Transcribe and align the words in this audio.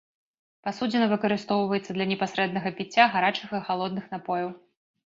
Пасудзіна 0.67 1.05
выкарыстоўваецца 1.11 1.91
для 1.99 2.09
непасрэднага 2.15 2.75
піцця 2.81 3.09
гарачых 3.15 3.49
і 3.59 3.65
халодных 3.71 4.05
напояў. 4.19 4.49